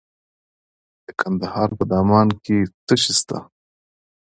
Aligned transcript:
د 1.05 1.07
کندهار 1.19 1.69
په 1.77 1.83
دامان 1.91 2.27
کې 2.43 2.57
څه 2.85 2.95
شی 3.01 3.13
شته؟ 3.19 3.37